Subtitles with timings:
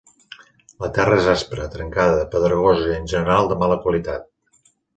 [0.85, 4.29] La terra és aspra, trencada, pedregosa, i en general de mala qualitat.